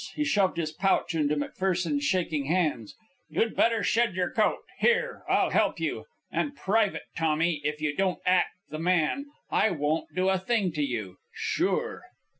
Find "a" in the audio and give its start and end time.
10.29-10.39